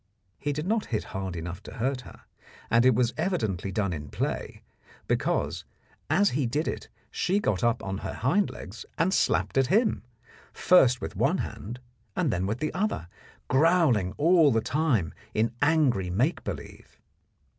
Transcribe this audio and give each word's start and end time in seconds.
He 0.39 0.51
did 0.51 0.65
not 0.65 0.87
hit 0.87 1.03
hard 1.03 1.35
enough 1.35 1.61
to 1.61 1.75
hurt 1.75 2.01
her, 2.01 2.21
and 2.71 2.87
it 2.87 2.95
was 2.95 3.13
evidently 3.17 3.71
done 3.71 3.93
in 3.93 4.09
play, 4.09 4.63
because 5.07 5.63
as 6.09 6.31
he 6.31 6.47
did 6.47 6.67
it 6.67 6.89
she 7.11 7.39
got 7.39 7.63
up 7.63 7.83
on 7.83 7.99
her 7.99 8.15
hind 8.15 8.49
legs 8.49 8.83
and 8.97 9.13
slapped 9.13 9.59
at 9.59 9.67
him, 9.67 10.01
first 10.53 11.01
with 11.01 11.15
one 11.15 11.37
hand 11.37 11.79
and 12.15 12.33
then 12.33 12.47
with 12.47 12.57
the 12.57 12.73
other, 12.73 13.09
growling 13.47 14.13
all 14.17 14.51
the 14.51 14.59
time 14.59 15.13
in 15.35 15.53
angry 15.61 16.09
make 16.09 16.43
believe. 16.43 16.97